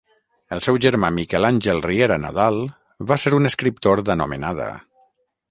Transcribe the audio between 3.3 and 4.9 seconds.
un escriptor d'anomenada.